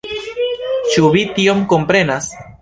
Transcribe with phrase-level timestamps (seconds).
[0.95, 2.33] Ĉu vi tion komprenas?